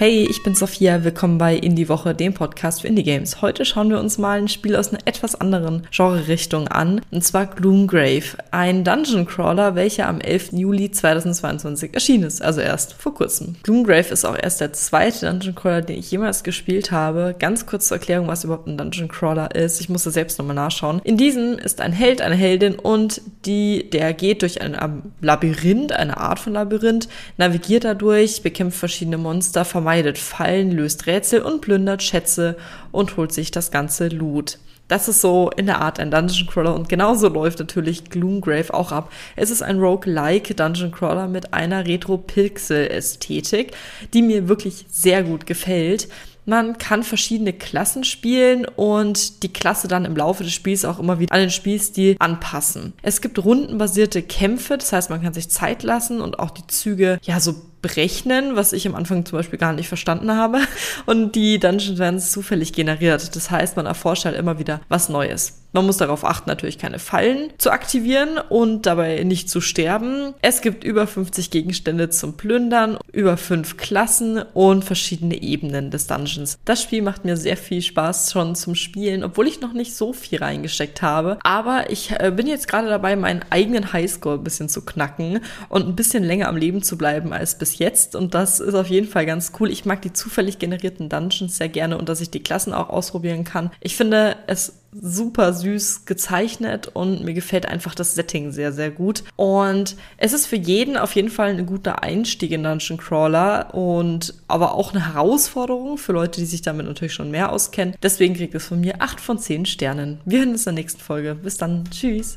Hey, 0.00 0.26
ich 0.30 0.42
bin 0.42 0.54
Sophia, 0.54 1.04
willkommen 1.04 1.36
bei 1.36 1.54
Indie 1.54 1.90
Woche, 1.90 2.14
dem 2.14 2.32
Podcast 2.32 2.80
für 2.80 2.88
Indie 2.88 3.02
Games. 3.02 3.42
Heute 3.42 3.66
schauen 3.66 3.90
wir 3.90 4.00
uns 4.00 4.16
mal 4.16 4.38
ein 4.38 4.48
Spiel 4.48 4.74
aus 4.74 4.88
einer 4.88 5.06
etwas 5.06 5.38
anderen 5.38 5.86
Genre-Richtung 5.90 6.68
an, 6.68 7.02
und 7.10 7.22
zwar 7.22 7.44
Gloomgrave, 7.44 8.38
ein 8.50 8.82
Dungeon 8.82 9.26
Crawler, 9.26 9.74
welcher 9.74 10.08
am 10.08 10.22
11. 10.22 10.52
Juli 10.52 10.90
2022 10.90 11.92
erschienen 11.92 12.24
ist, 12.24 12.40
also 12.40 12.62
erst 12.62 12.94
vor 12.94 13.12
kurzem. 13.12 13.56
Gloomgrave 13.62 14.08
ist 14.08 14.24
auch 14.24 14.38
erst 14.42 14.62
der 14.62 14.72
zweite 14.72 15.26
Dungeon 15.26 15.54
Crawler, 15.54 15.82
den 15.82 15.98
ich 15.98 16.10
jemals 16.10 16.44
gespielt 16.44 16.90
habe. 16.90 17.36
Ganz 17.38 17.66
kurz 17.66 17.88
zur 17.88 17.98
Erklärung, 17.98 18.26
was 18.26 18.44
überhaupt 18.44 18.68
ein 18.68 18.78
Dungeon 18.78 19.08
Crawler 19.08 19.54
ist. 19.54 19.82
Ich 19.82 19.90
musste 19.90 20.10
selbst 20.10 20.38
nochmal 20.38 20.56
nachschauen. 20.56 21.02
In 21.04 21.18
diesem 21.18 21.58
ist 21.58 21.82
ein 21.82 21.92
Held, 21.92 22.22
eine 22.22 22.36
Heldin 22.36 22.76
und 22.76 23.20
die, 23.44 23.90
der 23.90 24.14
geht 24.14 24.40
durch 24.40 24.62
ein 24.62 25.02
Labyrinth, 25.20 25.92
eine 25.92 26.16
Art 26.16 26.38
von 26.38 26.54
Labyrinth, 26.54 27.06
navigiert 27.36 27.84
dadurch, 27.84 28.42
bekämpft 28.42 28.78
verschiedene 28.78 29.18
Monster, 29.18 29.66
vermeidet 29.66 29.89
vermeidet 29.90 30.18
Fallen, 30.18 30.70
löst 30.70 31.08
Rätsel 31.08 31.42
und 31.42 31.62
plündert 31.62 32.00
Schätze 32.00 32.56
und 32.92 33.16
holt 33.16 33.32
sich 33.32 33.50
das 33.50 33.72
ganze 33.72 34.06
Loot. 34.06 34.60
Das 34.86 35.08
ist 35.08 35.20
so 35.20 35.50
in 35.56 35.66
der 35.66 35.80
Art 35.80 35.98
ein 35.98 36.12
Dungeon 36.12 36.46
Crawler 36.46 36.76
und 36.76 36.88
genauso 36.88 37.26
läuft 37.26 37.58
natürlich 37.58 38.04
Gloomgrave 38.04 38.72
auch 38.72 38.92
ab. 38.92 39.10
Es 39.34 39.50
ist 39.50 39.62
ein 39.62 39.80
Roguelike 39.80 40.54
Dungeon 40.54 40.92
Crawler 40.92 41.26
mit 41.26 41.52
einer 41.54 41.88
Retro-Pixel-Ästhetik, 41.88 43.72
die 44.14 44.22
mir 44.22 44.46
wirklich 44.46 44.86
sehr 44.90 45.24
gut 45.24 45.44
gefällt. 45.44 46.06
Man 46.46 46.78
kann 46.78 47.02
verschiedene 47.02 47.52
Klassen 47.52 48.04
spielen 48.04 48.64
und 48.64 49.42
die 49.42 49.52
Klasse 49.52 49.88
dann 49.88 50.04
im 50.04 50.16
Laufe 50.16 50.44
des 50.44 50.52
Spiels 50.52 50.84
auch 50.84 51.00
immer 51.00 51.18
wieder 51.18 51.34
an 51.34 51.40
den 51.40 51.50
Spielstil 51.50 52.14
anpassen. 52.20 52.92
Es 53.02 53.20
gibt 53.20 53.44
rundenbasierte 53.44 54.22
Kämpfe, 54.22 54.78
das 54.78 54.92
heißt, 54.92 55.10
man 55.10 55.22
kann 55.22 55.34
sich 55.34 55.48
Zeit 55.48 55.82
lassen 55.82 56.20
und 56.20 56.38
auch 56.38 56.50
die 56.50 56.66
Züge 56.68 57.18
ja 57.22 57.40
so 57.40 57.54
berechnen, 57.82 58.56
was 58.56 58.72
ich 58.72 58.86
am 58.86 58.94
Anfang 58.94 59.24
zum 59.24 59.38
Beispiel 59.38 59.58
gar 59.58 59.72
nicht 59.72 59.88
verstanden 59.88 60.32
habe. 60.36 60.60
Und 61.06 61.34
die 61.34 61.58
Dungeons 61.58 61.98
werden 61.98 62.20
zufällig 62.20 62.72
generiert. 62.72 63.34
Das 63.34 63.50
heißt, 63.50 63.76
man 63.76 63.86
erforscht 63.86 64.24
halt 64.24 64.36
immer 64.36 64.58
wieder 64.58 64.80
was 64.88 65.08
Neues. 65.08 65.60
Man 65.72 65.86
muss 65.86 65.98
darauf 65.98 66.24
achten, 66.24 66.50
natürlich 66.50 66.78
keine 66.78 66.98
Fallen 66.98 67.52
zu 67.58 67.70
aktivieren 67.70 68.38
und 68.48 68.86
dabei 68.86 69.22
nicht 69.22 69.48
zu 69.48 69.60
sterben. 69.60 70.34
Es 70.42 70.62
gibt 70.62 70.82
über 70.82 71.06
50 71.06 71.50
Gegenstände 71.50 72.10
zum 72.10 72.36
Plündern, 72.36 72.98
über 73.12 73.36
fünf 73.36 73.76
Klassen 73.76 74.42
und 74.54 74.84
verschiedene 74.84 75.40
Ebenen 75.40 75.90
des 75.90 76.06
Dungeons. 76.08 76.58
Das 76.64 76.82
Spiel 76.82 77.02
macht 77.02 77.24
mir 77.24 77.36
sehr 77.36 77.56
viel 77.56 77.82
Spaß 77.82 78.32
schon 78.32 78.56
zum 78.56 78.74
Spielen, 78.74 79.22
obwohl 79.22 79.46
ich 79.46 79.60
noch 79.60 79.72
nicht 79.72 79.94
so 79.94 80.12
viel 80.12 80.40
reingesteckt 80.40 81.02
habe. 81.02 81.38
Aber 81.44 81.90
ich 81.90 82.10
äh, 82.18 82.32
bin 82.34 82.46
jetzt 82.46 82.66
gerade 82.66 82.88
dabei, 82.88 83.14
meinen 83.14 83.44
eigenen 83.50 83.92
Highscore 83.92 84.38
ein 84.38 84.44
bisschen 84.44 84.68
zu 84.68 84.84
knacken 84.84 85.40
und 85.68 85.86
ein 85.86 85.96
bisschen 85.96 86.24
länger 86.24 86.48
am 86.48 86.56
Leben 86.56 86.82
zu 86.82 86.98
bleiben 86.98 87.32
als 87.32 87.58
bis 87.58 87.78
jetzt. 87.78 88.16
Und 88.16 88.34
das 88.34 88.58
ist 88.58 88.74
auf 88.74 88.88
jeden 88.88 89.08
Fall 89.08 89.26
ganz 89.26 89.52
cool. 89.60 89.70
Ich 89.70 89.84
mag 89.84 90.02
die 90.02 90.12
zufällig 90.12 90.58
generierten 90.58 91.08
Dungeons 91.08 91.56
sehr 91.56 91.68
gerne 91.68 91.96
und 91.96 92.08
dass 92.08 92.20
ich 92.20 92.30
die 92.30 92.42
Klassen 92.42 92.72
auch 92.72 92.88
ausprobieren 92.88 93.44
kann. 93.44 93.70
Ich 93.80 93.96
finde 93.96 94.36
es 94.46 94.79
super 94.92 95.52
süß 95.52 96.04
gezeichnet 96.04 96.88
und 96.92 97.24
mir 97.24 97.34
gefällt 97.34 97.66
einfach 97.66 97.94
das 97.94 98.14
Setting 98.14 98.52
sehr, 98.52 98.72
sehr 98.72 98.90
gut. 98.90 99.24
Und 99.36 99.96
es 100.16 100.32
ist 100.32 100.46
für 100.46 100.56
jeden 100.56 100.96
auf 100.96 101.14
jeden 101.14 101.30
Fall 101.30 101.50
ein 101.50 101.66
guter 101.66 102.02
Einstieg 102.02 102.50
in 102.50 102.62
Dungeon 102.62 102.98
Crawler 102.98 103.74
und 103.74 104.34
aber 104.48 104.74
auch 104.74 104.92
eine 104.92 105.14
Herausforderung 105.14 105.98
für 105.98 106.12
Leute, 106.12 106.40
die 106.40 106.46
sich 106.46 106.62
damit 106.62 106.86
natürlich 106.86 107.14
schon 107.14 107.30
mehr 107.30 107.52
auskennen. 107.52 107.94
Deswegen 108.02 108.34
kriegt 108.34 108.54
es 108.54 108.66
von 108.66 108.80
mir 108.80 109.00
8 109.00 109.20
von 109.20 109.38
10 109.38 109.66
Sternen. 109.66 110.20
Wir 110.24 110.40
hören 110.40 110.50
uns 110.50 110.66
in 110.66 110.74
der 110.74 110.82
nächsten 110.82 111.00
Folge. 111.00 111.34
Bis 111.34 111.56
dann. 111.56 111.84
Tschüss. 111.90 112.28